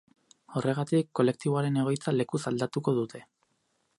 Horregatik, 0.59 1.09
kolektiboaren 1.19 1.77
egoitza 1.83 2.15
lekuz 2.17 2.43
aldatuko 2.53 2.97
dute. 3.03 3.25